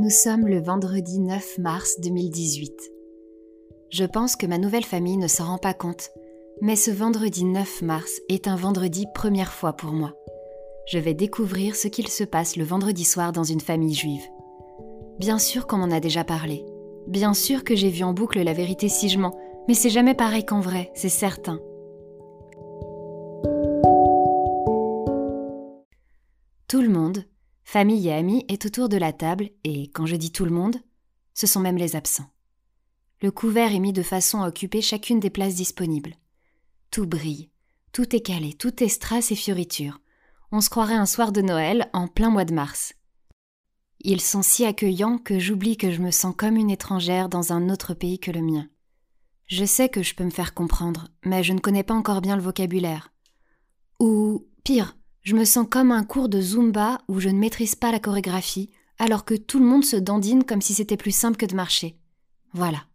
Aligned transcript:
Nous 0.00 0.10
sommes 0.10 0.46
le 0.46 0.60
vendredi 0.60 1.18
9 1.18 1.58
mars 1.58 1.98
2018. 1.98 2.72
Je 3.90 4.04
pense 4.04 4.36
que 4.36 4.46
ma 4.46 4.56
nouvelle 4.56 4.84
famille 4.84 5.16
ne 5.16 5.26
s'en 5.26 5.46
rend 5.46 5.58
pas 5.58 5.74
compte, 5.74 6.10
mais 6.60 6.76
ce 6.76 6.92
vendredi 6.92 7.44
9 7.44 7.82
mars 7.82 8.20
est 8.28 8.46
un 8.46 8.54
vendredi 8.54 9.06
première 9.12 9.52
fois 9.52 9.72
pour 9.72 9.90
moi. 9.90 10.14
Je 10.86 11.00
vais 11.00 11.14
découvrir 11.14 11.74
ce 11.74 11.88
qu'il 11.88 12.06
se 12.06 12.22
passe 12.22 12.54
le 12.54 12.62
vendredi 12.62 13.04
soir 13.04 13.32
dans 13.32 13.42
une 13.42 13.60
famille 13.60 13.92
juive. 13.92 14.22
Bien 15.18 15.40
sûr 15.40 15.66
qu'on 15.66 15.82
en 15.82 15.90
a 15.90 15.98
déjà 15.98 16.22
parlé. 16.22 16.64
Bien 17.08 17.34
sûr 17.34 17.64
que 17.64 17.74
j'ai 17.74 17.90
vu 17.90 18.04
en 18.04 18.14
boucle 18.14 18.40
la 18.40 18.52
vérité 18.52 18.88
si 18.88 19.08
je 19.08 19.18
mens, 19.18 19.36
mais 19.66 19.74
c'est 19.74 19.90
jamais 19.90 20.14
pareil 20.14 20.46
qu'en 20.46 20.60
vrai, 20.60 20.92
c'est 20.94 21.08
certain. 21.08 21.58
Tout 26.68 26.82
le 26.82 26.88
monde, 26.88 27.24
famille 27.68 28.08
et 28.08 28.14
amis, 28.14 28.46
est 28.48 28.64
autour 28.64 28.88
de 28.88 28.96
la 28.96 29.12
table, 29.12 29.50
et 29.62 29.90
quand 29.90 30.06
je 30.06 30.16
dis 30.16 30.32
tout 30.32 30.46
le 30.46 30.50
monde, 30.50 30.76
ce 31.34 31.46
sont 31.46 31.60
même 31.60 31.76
les 31.76 31.96
absents. 31.96 32.30
Le 33.20 33.30
couvert 33.30 33.74
est 33.74 33.78
mis 33.78 33.92
de 33.92 34.02
façon 34.02 34.40
à 34.40 34.48
occuper 34.48 34.80
chacune 34.80 35.20
des 35.20 35.28
places 35.28 35.56
disponibles. 35.56 36.14
Tout 36.90 37.06
brille, 37.06 37.50
tout 37.92 38.16
est 38.16 38.22
calé, 38.22 38.54
tout 38.54 38.82
est 38.82 38.88
strass 38.88 39.32
et 39.32 39.34
fioritures. 39.34 40.00
On 40.50 40.62
se 40.62 40.70
croirait 40.70 40.94
un 40.94 41.04
soir 41.04 41.30
de 41.30 41.42
Noël 41.42 41.90
en 41.92 42.08
plein 42.08 42.30
mois 42.30 42.46
de 42.46 42.54
mars. 42.54 42.94
Ils 44.00 44.22
sont 44.22 44.40
si 44.40 44.64
accueillants 44.64 45.18
que 45.18 45.38
j'oublie 45.38 45.76
que 45.76 45.90
je 45.90 46.00
me 46.00 46.10
sens 46.10 46.34
comme 46.34 46.56
une 46.56 46.70
étrangère 46.70 47.28
dans 47.28 47.52
un 47.52 47.68
autre 47.68 47.92
pays 47.92 48.18
que 48.18 48.30
le 48.30 48.40
mien. 48.40 48.66
Je 49.44 49.66
sais 49.66 49.90
que 49.90 50.02
je 50.02 50.14
peux 50.14 50.24
me 50.24 50.30
faire 50.30 50.54
comprendre, 50.54 51.08
mais 51.22 51.42
je 51.42 51.52
ne 51.52 51.60
connais 51.60 51.82
pas 51.82 51.92
encore 51.92 52.22
bien 52.22 52.36
le 52.36 52.42
vocabulaire. 52.42 53.12
Ou, 54.00 54.48
pire, 54.64 54.97
je 55.28 55.36
me 55.36 55.44
sens 55.44 55.66
comme 55.68 55.92
un 55.92 56.04
cours 56.04 56.30
de 56.30 56.40
Zumba 56.40 57.02
où 57.06 57.20
je 57.20 57.28
ne 57.28 57.38
maîtrise 57.38 57.74
pas 57.74 57.92
la 57.92 57.98
chorégraphie, 58.00 58.70
alors 58.98 59.26
que 59.26 59.34
tout 59.34 59.58
le 59.58 59.66
monde 59.66 59.84
se 59.84 59.96
dandine 59.96 60.42
comme 60.42 60.62
si 60.62 60.72
c'était 60.72 60.96
plus 60.96 61.10
simple 61.10 61.36
que 61.36 61.44
de 61.44 61.54
marcher. 61.54 61.98
Voilà. 62.54 62.86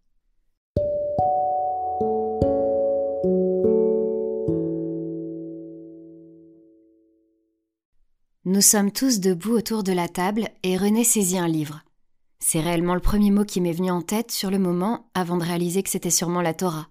Nous 8.45 8.61
sommes 8.61 8.91
tous 8.91 9.19
debout 9.19 9.51
autour 9.51 9.83
de 9.83 9.91
la 9.93 10.07
table 10.07 10.47
et 10.63 10.75
René 10.75 11.03
saisit 11.03 11.37
un 11.37 11.47
livre. 11.47 11.83
C'est 12.39 12.61
réellement 12.61 12.95
le 12.95 12.99
premier 12.99 13.29
mot 13.29 13.45
qui 13.45 13.61
m'est 13.61 13.73
venu 13.73 13.91
en 13.91 14.01
tête 14.01 14.31
sur 14.31 14.49
le 14.49 14.57
moment 14.57 15.05
avant 15.13 15.37
de 15.37 15.43
réaliser 15.43 15.83
que 15.83 15.89
c'était 15.91 16.09
sûrement 16.09 16.41
la 16.41 16.55
Torah. 16.55 16.87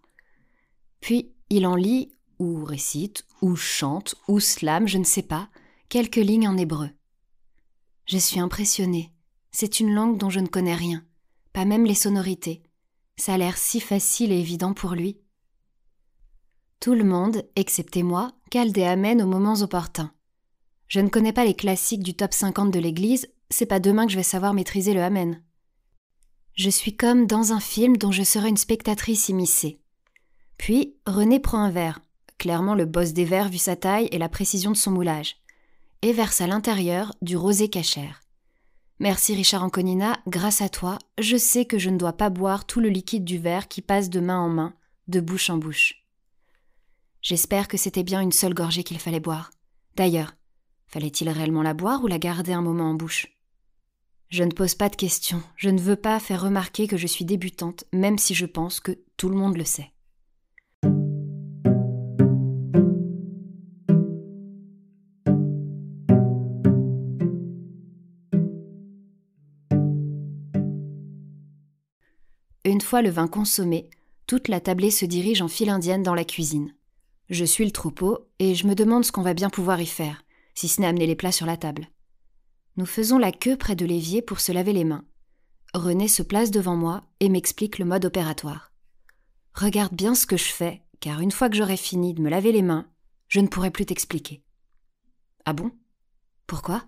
Puis 1.01 1.33
il 1.51 1.67
en 1.67 1.75
lit 1.75 2.12
ou 2.39 2.65
récite, 2.65 3.27
ou 3.41 3.57
chante, 3.57 4.15
ou 4.29 4.41
slame, 4.41 4.89
je 4.89 4.99
ne 4.99 5.05
sais 5.05 5.23
pas, 5.23 5.49
quelques 5.89 6.17
lignes 6.17 6.49
en 6.49 6.57
hébreu. 6.57 6.91
Je 8.07 8.19
suis 8.19 8.41
impressionnée. 8.41 9.13
C'est 9.51 9.81
une 9.81 9.93
langue 9.95 10.19
dont 10.19 10.31
je 10.31 10.41
ne 10.41 10.47
connais 10.47 10.75
rien, 10.75 11.05
pas 11.53 11.65
même 11.65 11.85
les 11.85 11.95
sonorités. 11.95 12.63
Ça 13.17 13.35
a 13.35 13.39
l'air 13.39 13.59
si 13.59 13.81
facile 13.81 14.33
et 14.33 14.39
évident 14.39 14.73
pour 14.73 14.93
lui. 14.93 15.21
Tout 16.81 16.95
le 16.95 17.05
monde, 17.05 17.45
excepté 17.55 18.03
moi, 18.03 18.33
cale 18.51 18.73
des 18.73 18.85
amens 18.85 19.23
aux 19.23 19.27
moments 19.27 19.61
opportuns. 19.61 20.13
Je 20.89 21.01
ne 21.01 21.09
connais 21.09 21.33
pas 21.33 21.45
les 21.45 21.55
classiques 21.55 22.03
du 22.03 22.15
top 22.15 22.35
50 22.35 22.71
de 22.71 22.79
l'Église, 22.79 23.29
c'est 23.51 23.67
pas 23.67 23.81
demain 23.81 24.07
que 24.07 24.13
je 24.13 24.17
vais 24.17 24.23
savoir 24.23 24.55
maîtriser 24.55 24.95
le 24.95 25.03
amen. 25.03 25.43
Je 26.55 26.71
suis 26.71 26.97
comme 26.97 27.27
dans 27.27 27.53
un 27.53 27.61
film 27.61 27.97
dont 27.97 28.13
je 28.13 28.23
serai 28.23 28.49
une 28.49 28.57
spectatrice 28.57 29.29
immiscée. 29.29 29.81
Puis 30.59 30.97
René 31.07 31.41
prend 31.41 31.59
un 31.59 31.71
verre, 31.71 32.01
clairement 32.43 32.75
le 32.75 32.87
boss 32.87 33.13
des 33.13 33.25
verres 33.25 33.49
vu 33.49 33.59
sa 33.59 33.77
taille 33.77 34.09
et 34.11 34.19
la 34.19 34.29
précision 34.29 34.73
de 34.73 34.77
son 34.77 34.91
moulage, 34.91 35.37
et 36.03 36.13
verse 36.13 36.41
à 36.41 36.49
l'intérieur 36.49 37.15
du 37.23 37.37
rosé 37.37 37.71
cachère. 37.71 38.21
Merci 38.99 39.37
Richard 39.37 39.63
Anconina, 39.63 40.19
grâce 40.27 40.61
à 40.61 40.69
toi, 40.69 40.99
je 41.21 41.37
sais 41.37 41.67
que 41.67 41.79
je 41.79 41.89
ne 41.89 41.99
dois 41.99 42.15
pas 42.15 42.31
boire 42.31 42.67
tout 42.67 42.81
le 42.81 42.89
liquide 42.89 43.25
du 43.25 43.39
verre 43.39 43.69
qui 43.69 43.81
passe 43.81 44.11
de 44.11 44.19
main 44.19 44.41
en 44.41 44.49
main, 44.49 44.75
de 45.07 45.21
bouche 45.21 45.51
en 45.51 45.57
bouche. 45.57 46.05
J'espère 47.21 47.69
que 47.69 47.77
c'était 47.77 48.03
bien 48.03 48.21
une 48.21 48.33
seule 48.33 48.55
gorgée 48.55 48.83
qu'il 48.83 48.99
fallait 48.99 49.21
boire. 49.21 49.53
D'ailleurs, 49.95 50.35
fallait-il 50.89 51.29
réellement 51.29 51.63
la 51.63 51.75
boire 51.75 52.03
ou 52.03 52.09
la 52.09 52.19
garder 52.19 52.55
un 52.55 52.63
moment 52.63 52.91
en 52.91 52.95
bouche? 52.95 53.29
Je 54.31 54.43
ne 54.43 54.51
pose 54.51 54.75
pas 54.75 54.89
de 54.89 54.97
questions, 54.97 55.45
je 55.55 55.71
ne 55.71 55.81
veux 55.81 55.95
pas 55.95 56.19
faire 56.19 56.43
remarquer 56.43 56.89
que 56.89 56.97
je 56.97 57.07
suis 57.07 57.25
débutante, 57.25 57.85
même 57.93 58.19
si 58.19 58.35
je 58.35 58.47
pense 58.47 58.81
que 58.81 58.99
tout 59.17 59.29
le 59.29 59.37
monde 59.37 59.57
le 59.57 59.65
sait. 59.65 59.92
Fois 72.83 73.03
le 73.03 73.11
vin 73.11 73.29
consommé, 73.29 73.89
toute 74.27 74.49
la 74.49 74.61
tablée 74.61 74.91
se 74.91 75.05
dirige 75.05 75.43
en 75.43 75.49
file 75.49 75.71
indienne 75.71 76.03
dans 76.03 76.15
la 76.15 76.25
cuisine. 76.25 76.75
Je 77.31 77.45
suis 77.45 77.65
le 77.65 77.71
troupeau 77.71 78.29
et 78.39 78.55
je 78.55 78.67
me 78.67 78.75
demande 78.75 79.05
ce 79.05 79.13
qu'on 79.13 79.23
va 79.23 79.35
bien 79.35 79.51
pouvoir 79.51 79.81
y 79.81 79.87
faire, 79.87 80.25
si 80.55 80.69
ce 80.69 80.81
n'est 80.81 80.87
amener 80.87 81.07
les 81.07 81.17
plats 81.17 81.33
sur 81.33 81.47
la 81.47 81.57
table. 81.57 81.89
Nous 82.77 82.87
faisons 82.87 83.19
la 83.19 83.33
queue 83.33 83.57
près 83.57 83.77
de 83.77 83.87
l'évier 83.87 84.23
pour 84.23 84.41
se 84.41 84.53
laver 84.53 84.73
les 84.73 84.85
mains. 84.85 85.05
René 85.75 86.09
se 86.09 86.23
place 86.23 86.51
devant 86.51 86.77
moi 86.77 87.05
et 87.21 87.29
m'explique 87.29 87.79
le 87.79 87.85
mode 87.85 88.05
opératoire. 88.05 88.73
Regarde 89.55 89.95
bien 89.95 90.15
ce 90.15 90.27
que 90.27 90.37
je 90.37 90.53
fais, 90.53 90.83
car 91.01 91.21
une 91.21 91.33
fois 91.33 91.49
que 91.49 91.57
j'aurai 91.57 91.77
fini 91.77 92.15
de 92.15 92.23
me 92.23 92.31
laver 92.31 92.53
les 92.53 92.63
mains, 92.63 92.89
je 93.29 93.41
ne 93.41 93.49
pourrai 93.49 93.71
plus 93.71 93.87
t'expliquer. 93.87 94.43
Ah 95.45 95.53
bon? 95.53 95.71
Pourquoi? 96.47 96.85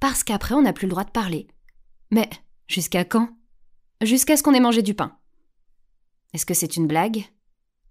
Parce 0.00 0.24
qu'après 0.24 0.54
on 0.54 0.62
n'a 0.62 0.72
plus 0.72 0.86
le 0.86 0.90
droit 0.90 1.04
de 1.04 1.10
parler. 1.10 1.48
Mais 2.10 2.28
jusqu'à 2.68 3.04
quand? 3.04 3.36
Jusqu'à 4.02 4.36
ce 4.36 4.42
qu'on 4.42 4.54
ait 4.54 4.60
mangé 4.60 4.82
du 4.82 4.94
pain. 4.94 5.16
Est-ce 6.32 6.46
que 6.46 6.54
c'est 6.54 6.76
une 6.76 6.86
blague? 6.86 7.24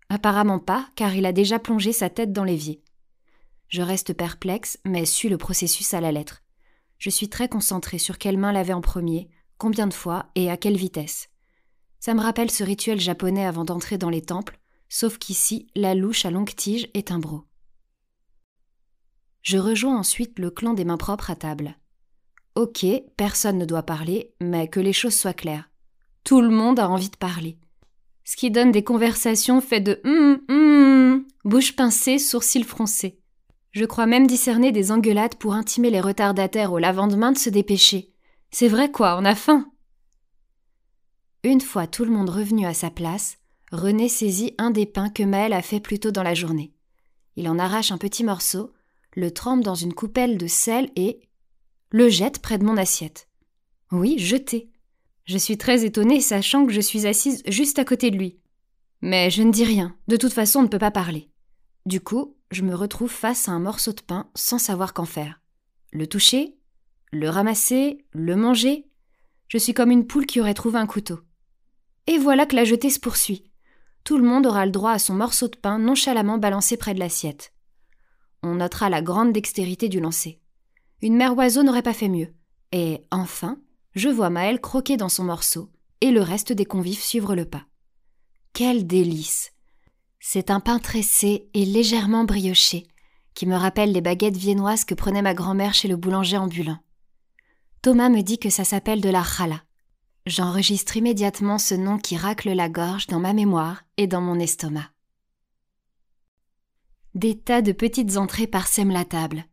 Apparemment 0.09 0.59
pas, 0.59 0.89
car 0.95 1.15
il 1.15 1.25
a 1.25 1.31
déjà 1.31 1.59
plongé 1.59 1.93
sa 1.93 2.09
tête 2.09 2.33
dans 2.33 2.43
l'évier. 2.43 2.83
Je 3.67 3.81
reste 3.81 4.13
perplexe, 4.13 4.77
mais 4.85 5.05
suis 5.05 5.29
le 5.29 5.37
processus 5.37 5.93
à 5.93 6.01
la 6.01 6.11
lettre. 6.11 6.43
Je 6.97 7.09
suis 7.09 7.29
très 7.29 7.47
concentrée 7.47 7.97
sur 7.97 8.17
quelle 8.17 8.37
main 8.37 8.51
l'avait 8.51 8.73
en 8.73 8.81
premier, 8.81 9.29
combien 9.57 9.87
de 9.87 9.93
fois 9.93 10.29
et 10.35 10.51
à 10.51 10.57
quelle 10.57 10.75
vitesse. 10.75 11.29
Ça 11.99 12.13
me 12.13 12.21
rappelle 12.21 12.51
ce 12.51 12.63
rituel 12.63 12.99
japonais 12.99 13.45
avant 13.45 13.63
d'entrer 13.63 13.97
dans 13.97 14.09
les 14.09 14.21
temples, 14.21 14.59
sauf 14.89 15.17
qu'ici, 15.17 15.67
la 15.75 15.95
louche 15.95 16.25
à 16.25 16.31
longue 16.31 16.53
tige 16.53 16.89
est 16.93 17.11
un 17.11 17.19
bro. 17.19 17.43
Je 19.41 19.57
rejoins 19.57 19.97
ensuite 19.97 20.37
le 20.37 20.51
clan 20.51 20.73
des 20.73 20.85
mains 20.85 20.97
propres 20.97 21.31
à 21.31 21.35
table. 21.35 21.77
Ok, 22.55 22.85
personne 23.15 23.57
ne 23.57 23.65
doit 23.65 23.83
parler, 23.83 24.33
mais 24.41 24.67
que 24.67 24.79
les 24.79 24.93
choses 24.93 25.15
soient 25.15 25.33
claires. 25.33 25.70
Tout 26.23 26.41
le 26.41 26.49
monde 26.49 26.79
a 26.79 26.89
envie 26.89 27.09
de 27.09 27.17
parler. 27.17 27.57
Ce 28.23 28.35
qui 28.35 28.51
donne 28.51 28.71
des 28.71 28.83
conversations 28.83 29.61
faites 29.61 29.83
de 29.83 29.99
hum, 30.05 30.39
hum, 30.49 31.25
bouche 31.43 31.75
pincée, 31.75 32.19
sourcils 32.19 32.63
froncés. 32.63 33.19
Je 33.71 33.85
crois 33.85 34.05
même 34.05 34.27
discerner 34.27 34.71
des 34.71 34.91
engueulades 34.91 35.35
pour 35.35 35.53
intimer 35.53 35.89
les 35.89 36.01
retardataires 36.01 36.73
au 36.73 36.77
lavandemain 36.77 37.31
de 37.31 37.37
se 37.37 37.49
dépêcher. 37.49 38.11
C'est 38.51 38.67
vrai 38.67 38.91
quoi, 38.91 39.17
on 39.17 39.25
a 39.25 39.35
faim. 39.35 39.71
Une 41.43 41.61
fois 41.61 41.87
tout 41.87 42.05
le 42.05 42.11
monde 42.11 42.29
revenu 42.29 42.65
à 42.65 42.73
sa 42.73 42.89
place, 42.89 43.37
René 43.71 44.09
saisit 44.09 44.53
un 44.57 44.69
des 44.69 44.85
pains 44.85 45.09
que 45.09 45.23
Maël 45.23 45.53
a 45.53 45.61
fait 45.61 45.79
plus 45.79 45.99
tôt 45.99 46.11
dans 46.11 46.23
la 46.23 46.33
journée. 46.33 46.73
Il 47.37 47.47
en 47.47 47.57
arrache 47.57 47.91
un 47.91 47.97
petit 47.97 48.23
morceau, 48.25 48.73
le 49.15 49.31
trempe 49.31 49.63
dans 49.63 49.75
une 49.75 49.93
coupelle 49.93 50.37
de 50.37 50.47
sel 50.47 50.91
et 50.95 51.21
le 51.89 52.09
jette 52.09 52.39
près 52.39 52.57
de 52.57 52.65
mon 52.65 52.77
assiette. 52.77 53.29
Oui, 53.91 54.19
jeté. 54.19 54.69
Je 55.25 55.37
suis 55.37 55.57
très 55.57 55.85
étonnée, 55.85 56.21
sachant 56.21 56.65
que 56.65 56.73
je 56.73 56.81
suis 56.81 57.07
assise 57.07 57.43
juste 57.47 57.79
à 57.79 57.85
côté 57.85 58.11
de 58.11 58.17
lui. 58.17 58.37
Mais 59.01 59.29
je 59.29 59.43
ne 59.43 59.51
dis 59.51 59.63
rien, 59.63 59.95
de 60.07 60.17
toute 60.17 60.33
façon 60.33 60.59
on 60.59 60.63
ne 60.63 60.67
peut 60.67 60.77
pas 60.77 60.91
parler. 60.91 61.29
Du 61.85 61.99
coup, 61.99 62.35
je 62.51 62.61
me 62.61 62.75
retrouve 62.75 63.11
face 63.11 63.49
à 63.49 63.51
un 63.51 63.59
morceau 63.59 63.93
de 63.93 64.01
pain 64.01 64.29
sans 64.35 64.59
savoir 64.59 64.93
qu'en 64.93 65.05
faire. 65.05 65.41
Le 65.91 66.05
toucher 66.07 66.55
Le 67.11 67.29
ramasser 67.29 68.05
Le 68.11 68.35
manger 68.35 68.87
Je 69.47 69.57
suis 69.57 69.73
comme 69.73 69.91
une 69.91 70.05
poule 70.05 70.25
qui 70.25 70.39
aurait 70.39 70.53
trouvé 70.53 70.77
un 70.77 70.85
couteau. 70.85 71.19
Et 72.07 72.17
voilà 72.17 72.45
que 72.45 72.55
la 72.55 72.65
jetée 72.65 72.89
se 72.89 72.99
poursuit. 72.99 73.51
Tout 74.03 74.17
le 74.17 74.27
monde 74.27 74.45
aura 74.45 74.65
le 74.65 74.71
droit 74.71 74.91
à 74.91 74.99
son 74.99 75.13
morceau 75.13 75.47
de 75.47 75.55
pain 75.55 75.79
nonchalamment 75.79 76.37
balancé 76.37 76.77
près 76.77 76.93
de 76.93 76.99
l'assiette. 76.99 77.53
On 78.43 78.55
notera 78.55 78.89
la 78.89 79.01
grande 79.01 79.33
dextérité 79.33 79.89
du 79.89 79.99
lancer. 79.99 80.41
Une 81.01 81.15
mère 81.15 81.35
oiseau 81.35 81.63
n'aurait 81.63 81.81
pas 81.83 81.93
fait 81.93 82.09
mieux. 82.09 82.33
Et 82.71 83.01
enfin, 83.11 83.59
je 83.93 84.09
vois 84.09 84.29
Maël 84.29 84.61
croquer 84.61 84.97
dans 84.97 85.09
son 85.09 85.23
morceau, 85.23 85.69
et 86.01 86.11
le 86.11 86.21
reste 86.21 86.53
des 86.53 86.65
convives 86.65 87.01
suivre 87.01 87.35
le 87.35 87.45
pas. 87.45 87.65
Quel 88.53 88.87
délice 88.87 89.51
C'est 90.19 90.49
un 90.49 90.59
pain 90.59 90.79
tressé 90.79 91.49
et 91.53 91.65
légèrement 91.65 92.23
brioché, 92.23 92.87
qui 93.33 93.45
me 93.45 93.55
rappelle 93.55 93.91
les 93.91 94.01
baguettes 94.01 94.37
viennoises 94.37 94.85
que 94.85 94.93
prenait 94.93 95.21
ma 95.21 95.33
grand-mère 95.33 95.73
chez 95.73 95.87
le 95.87 95.95
boulanger 95.95 96.37
ambulant. 96.37 96.79
Thomas 97.81 98.09
me 98.09 98.21
dit 98.21 98.37
que 98.37 98.49
ça 98.49 98.63
s'appelle 98.63 99.01
de 99.01 99.09
la 99.09 99.23
challah. 99.23 99.63
J'enregistre 100.27 100.97
immédiatement 100.97 101.57
ce 101.57 101.73
nom 101.73 101.97
qui 101.97 102.15
racle 102.15 102.51
la 102.51 102.69
gorge 102.69 103.07
dans 103.07 103.19
ma 103.19 103.33
mémoire 103.33 103.83
et 103.97 104.05
dans 104.05 104.21
mon 104.21 104.37
estomac. 104.37 104.91
Des 107.15 107.37
tas 107.37 107.61
de 107.61 107.71
petites 107.71 108.17
entrées 108.17 108.47
parsèment 108.47 108.91
la 108.91 109.03
table. 109.03 109.45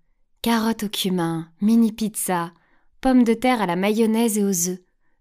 Carottes 0.42 0.84
au 0.84 0.88
cumin, 0.88 1.50
mini 1.60 1.90
pizza, 1.90 2.52
pommes 3.00 3.24
de 3.24 3.34
terre 3.34 3.62
à 3.62 3.66
la 3.66 3.76
mayonnaise 3.76 4.38
et 4.38 4.44
aux 4.44 4.68
œufs, 4.68 4.78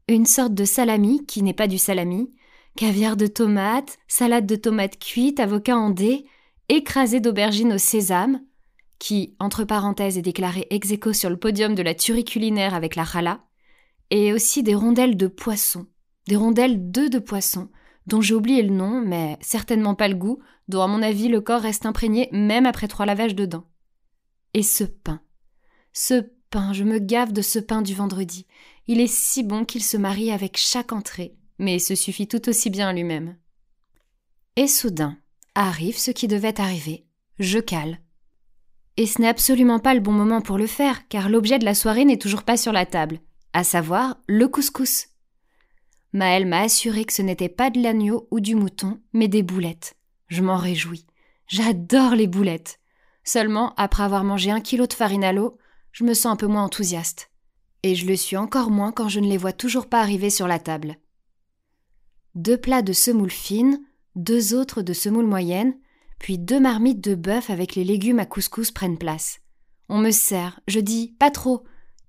une 0.08 0.26
sorte 0.26 0.54
de 0.54 0.66
salami 0.66 1.26
qui 1.26 1.44
n'est 1.44 1.54
pas 1.54 1.68
du 1.68 1.78
salami, 1.78 2.32
caviar 2.76 3.18
de 3.18 3.28
tomates, 3.28 3.98
salade 4.08 4.46
de 4.46 4.56
tomates 4.56 5.00
cuites, 5.00 5.40
avocat 5.40 5.76
en 5.76 5.90
dés, 5.90 6.26
écrasé 6.70 7.20
d'aubergines 7.20 7.74
au 7.74 7.78
sésame, 7.78 8.42
qui, 9.00 9.36
entre 9.40 9.64
parenthèses, 9.64 10.18
est 10.18 10.24
déclaré 10.24 10.68
ex 10.70 10.94
sur 11.14 11.30
le 11.30 11.38
podium 11.38 11.76
de 11.76 11.84
la 11.84 11.94
tuerie 11.94 12.26
culinaire 12.26 12.74
avec 12.74 12.96
la 12.96 13.06
challah, 13.06 13.44
et 14.10 14.34
aussi 14.34 14.64
des 14.64 14.76
rondelles 14.76 15.18
de 15.18 15.28
poisson, 15.28 15.86
des 16.28 16.36
rondelles 16.36 16.92
d'œufs 16.92 17.10
de 17.10 17.20
poisson, 17.20 17.70
dont 18.06 18.22
j'ai 18.22 18.34
oublié 18.34 18.64
le 18.64 18.74
nom, 18.74 19.02
mais 19.02 19.38
certainement 19.42 19.96
pas 19.96 20.08
le 20.08 20.16
goût, 20.16 20.40
dont 20.68 20.82
à 20.82 20.88
mon 20.88 21.02
avis 21.02 21.28
le 21.28 21.42
corps 21.42 21.62
reste 21.62 21.86
imprégné 21.86 22.30
même 22.32 22.66
après 22.66 22.88
trois 22.88 23.06
lavages 23.06 23.36
de 23.36 23.46
dents. 23.46 23.66
Et 24.54 24.64
ce 24.64 24.86
pain. 24.86 25.22
Ce 25.92 26.24
pain, 26.50 26.74
je 26.74 26.84
me 26.84 27.00
gave 27.00 27.34
de 27.34 27.42
ce 27.42 27.60
pain 27.60 27.82
du 27.82 27.94
vendredi. 27.94 28.46
Il 28.88 29.02
est 29.02 29.12
si 29.12 29.44
bon 29.44 29.66
qu'il 29.66 29.84
se 29.84 29.98
marie 29.98 30.32
avec 30.32 30.58
chaque 30.58 30.92
entrée, 30.92 31.36
mais 31.60 31.80
se 31.80 31.96
suffit 31.96 32.28
tout 32.28 32.48
aussi 32.50 32.70
bien 32.70 32.94
lui-même. 32.94 33.36
Et 34.56 34.68
soudain, 34.68 35.18
arrive 35.56 35.98
ce 35.98 36.12
qui 36.12 36.28
devait 36.28 36.60
arriver. 36.60 37.06
Je 37.40 37.60
cale. 37.60 38.00
Et 38.96 39.06
ce 39.06 39.22
n'est 39.22 39.28
absolument 39.28 39.80
pas 39.80 39.94
le 39.94 40.00
bon 40.00 40.12
moment 40.12 40.42
pour 40.42 40.58
le 40.58 40.68
faire, 40.68 41.08
car 41.08 41.30
l'objet 41.30 41.60
de 41.60 41.66
la 41.66 41.76
soirée 41.76 42.06
n'est 42.06 42.18
toujours 42.18 42.44
pas 42.44 42.58
sur 42.58 42.72
la 42.72 42.86
table, 42.86 43.20
à 43.54 43.64
savoir 43.64 44.18
le 44.28 44.48
couscous. 44.48 45.08
Maëlle 46.14 46.48
m'a 46.48 46.62
assuré 46.62 47.06
que 47.06 47.14
ce 47.14 47.22
n'était 47.22 47.50
pas 47.50 47.70
de 47.70 47.82
l'agneau 47.82 48.28
ou 48.32 48.40
du 48.40 48.56
mouton, 48.56 49.00
mais 49.14 49.28
des 49.28 49.44
boulettes. 49.44 49.96
Je 50.28 50.42
m'en 50.42 50.58
réjouis. 50.58 51.06
J'adore 51.48 52.16
les 52.16 52.28
boulettes. 52.28 52.80
Seulement, 53.24 53.74
après 53.78 54.04
avoir 54.04 54.24
mangé 54.24 54.52
un 54.52 54.62
kilo 54.62 54.88
de 54.88 54.94
farine 54.94 55.24
à 55.24 55.34
l'eau, 55.34 55.58
je 55.98 56.04
me 56.04 56.14
sens 56.14 56.32
un 56.32 56.36
peu 56.36 56.46
moins 56.46 56.62
enthousiaste. 56.62 57.32
Et 57.82 57.96
je 57.96 58.06
le 58.06 58.16
suis 58.16 58.38
encore 58.38 58.70
moins 58.70 58.92
quand 58.92 59.10
je 59.10 59.20
ne 59.20 59.28
les 59.28 59.38
vois 59.38 59.52
toujours 59.52 59.90
pas 59.90 60.00
arriver 60.00 60.30
sur 60.30 60.48
la 60.48 60.60
table. 60.60 60.98
Deux 62.36 62.56
plats 62.56 62.84
de 62.84 62.94
semoule 62.94 63.32
fine, 63.32 63.80
deux 64.16 64.54
autres 64.54 64.84
de 64.84 64.94
semoule 64.94 65.26
moyenne, 65.26 65.76
puis 66.20 66.38
deux 66.38 66.60
marmites 66.60 67.02
de 67.02 67.16
bœuf 67.16 67.50
avec 67.50 67.74
les 67.74 67.84
légumes 67.84 68.20
à 68.20 68.28
couscous 68.28 68.70
prennent 68.70 69.00
place. 69.00 69.40
On 69.90 69.98
me 69.98 70.12
sert, 70.12 70.60
je 70.68 70.80
dis 70.80 71.16
pas 71.18 71.32
trop, 71.32 71.64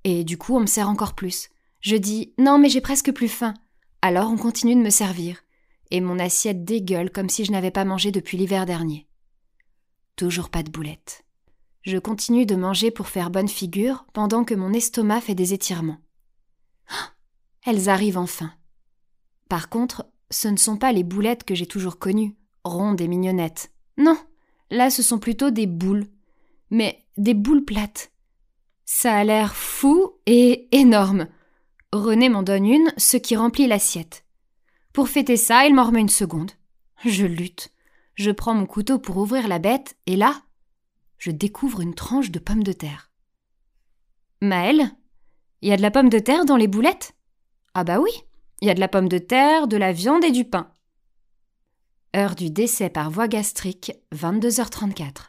et 0.05 0.23
du 0.23 0.37
coup 0.37 0.55
on 0.55 0.61
me 0.61 0.67
sert 0.67 0.91
encore 0.91 1.15
plus. 1.15 1.49
Je 1.81 1.97
dis 1.97 2.35
non 2.37 2.59
mais 2.59 2.69
j'ai 2.69 2.83
presque 2.83 3.13
plus 3.13 3.29
faim. 3.29 3.55
Alors 4.03 4.31
on 4.31 4.37
continue 4.37 4.75
de 4.75 4.83
me 4.83 4.91
servir, 4.91 5.39
et 5.91 6.03
mon 6.03 6.19
assiette 6.19 6.63
dégueule 6.63 7.11
comme 7.11 7.31
si 7.31 7.47
je 7.47 7.53
n'avais 7.53 7.71
pas 7.71 7.87
mangé 7.87 8.13
depuis 8.13 8.37
l'hiver 8.37 8.67
dernier. 8.67 9.09
Toujours 10.15 10.51
pas 10.51 10.63
de 10.63 10.71
boulettes. 10.71 11.25
Je 11.89 11.97
continue 11.97 12.45
de 12.45 12.55
manger 12.55 12.91
pour 12.91 13.09
faire 13.09 13.31
bonne 13.31 13.49
figure 13.49 14.05
pendant 14.13 14.45
que 14.45 14.53
mon 14.53 14.75
estomac 14.75 15.23
fait 15.23 15.35
des 15.35 15.55
étirements. 15.55 15.97
Elles 17.65 17.89
arrivent 17.89 18.19
enfin. 18.19 18.53
Par 19.49 19.71
contre, 19.71 20.07
ce 20.29 20.49
ne 20.49 20.59
sont 20.59 20.77
pas 20.77 20.93
les 20.93 21.03
boulettes 21.03 21.45
que 21.45 21.55
j'ai 21.55 21.65
toujours 21.65 21.99
connues, 21.99 22.37
rondes 22.63 23.01
et 23.01 23.09
mignonnettes. 23.09 23.73
Non, 23.97 24.19
là 24.69 24.91
ce 24.91 25.03
sont 25.03 25.19
plutôt 25.19 25.51
des 25.51 25.67
boules. 25.67 26.05
Mais 26.69 27.07
des 27.17 27.33
boules 27.33 27.65
plates. 27.65 28.13
Ça 28.85 29.17
a 29.17 29.25
l'air 29.25 29.57
fou 29.57 30.13
et 30.27 30.69
énorme. 30.73 31.27
René 31.91 32.29
m'en 32.29 32.43
donne 32.43 32.67
une, 32.67 32.93
ce 32.99 33.17
qui 33.17 33.35
remplit 33.35 33.67
l'assiette. 33.67 34.27
Pour 34.93 35.09
fêter 35.09 35.39
ça, 35.39 35.65
il 35.67 35.75
m'en 35.75 35.85
remet 35.85 36.03
une 36.03 36.11
seconde. 36.11 36.51
Je 37.07 37.25
lutte. 37.25 37.73
Je 38.13 38.31
prends 38.31 38.53
mon 38.53 38.67
couteau 38.67 38.99
pour 38.99 39.17
ouvrir 39.17 39.49
la 39.49 39.59
bête, 39.59 39.97
et 40.05 40.17
là, 40.17 40.43
je 41.19 41.31
découvre 41.31 41.81
une 41.81 41.95
tranche 41.95 42.31
de 42.31 42.39
pomme 42.39 42.63
de 42.63 42.73
terre. 42.73 43.11
Maëlle, 44.41 44.91
il 45.63 45.69
y 45.69 45.73
a 45.73 45.77
de 45.77 45.83
la 45.83 45.91
pomme 45.91 46.09
de 46.09 46.19
terre 46.19 46.45
dans 46.45 46.57
les 46.57 46.69
boulettes? 46.69 47.15
Ah 47.75 47.85
bah 47.85 47.99
oui, 48.01 48.11
il 48.61 48.69
y 48.69 48.71
a 48.71 48.75
de 48.75 48.81
la 48.81 48.89
pomme 48.89 49.09
de 49.09 49.19
terre, 49.19 49.69
de 49.69 49.77
la 49.77 49.93
viande 49.93 50.25
et 50.25 50.31
du 50.31 50.45
pain. 50.45 50.71
Heure 52.17 52.35
du 52.35 52.51
décès 52.51 52.89
par 52.89 53.11
voie 53.11 53.29
gastrique, 53.29 53.93
22h34. 54.15 55.29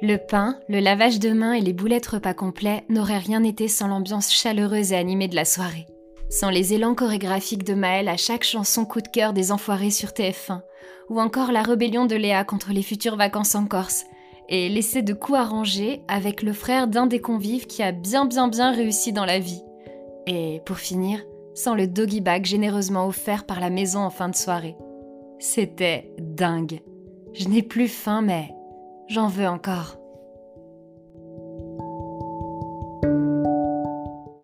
Le 0.00 0.16
pain, 0.16 0.58
le 0.68 0.80
lavage 0.80 1.18
de 1.18 1.32
mains 1.32 1.54
et 1.54 1.60
les 1.60 1.72
boulettes 1.72 2.06
repas 2.06 2.34
complets 2.34 2.84
n'auraient 2.88 3.18
rien 3.18 3.42
été 3.42 3.68
sans 3.68 3.88
l'ambiance 3.88 4.32
chaleureuse 4.32 4.92
et 4.92 4.96
animée 4.96 5.28
de 5.28 5.36
la 5.36 5.44
soirée. 5.44 5.86
Sans 6.34 6.50
les 6.50 6.74
élans 6.74 6.96
chorégraphiques 6.96 7.62
de 7.62 7.74
Maël 7.74 8.08
à 8.08 8.16
chaque 8.16 8.42
chanson 8.42 8.84
coup 8.84 9.00
de 9.00 9.06
cœur 9.06 9.34
des 9.34 9.52
enfoirés 9.52 9.92
sur 9.92 10.08
TF1, 10.08 10.62
ou 11.08 11.20
encore 11.20 11.52
la 11.52 11.62
rébellion 11.62 12.06
de 12.06 12.16
Léa 12.16 12.42
contre 12.42 12.72
les 12.72 12.82
futures 12.82 13.14
vacances 13.14 13.54
en 13.54 13.66
Corse, 13.66 14.04
et 14.48 14.68
l'essai 14.68 15.02
de 15.02 15.14
coups 15.14 15.38
arrangés 15.38 16.02
avec 16.08 16.42
le 16.42 16.52
frère 16.52 16.88
d'un 16.88 17.06
des 17.06 17.20
convives 17.20 17.68
qui 17.68 17.84
a 17.84 17.92
bien 17.92 18.24
bien 18.24 18.48
bien 18.48 18.72
réussi 18.72 19.12
dans 19.12 19.24
la 19.24 19.38
vie. 19.38 19.62
Et 20.26 20.60
pour 20.66 20.78
finir, 20.78 21.20
sans 21.54 21.76
le 21.76 21.86
doggy 21.86 22.20
bag 22.20 22.44
généreusement 22.44 23.06
offert 23.06 23.46
par 23.46 23.60
la 23.60 23.70
maison 23.70 24.00
en 24.00 24.10
fin 24.10 24.28
de 24.28 24.34
soirée. 24.34 24.74
C'était 25.38 26.10
dingue. 26.18 26.80
Je 27.32 27.46
n'ai 27.46 27.62
plus 27.62 27.86
faim, 27.86 28.22
mais 28.22 28.50
J'en 29.06 29.28
veux 29.28 29.46
encore. 29.46 29.98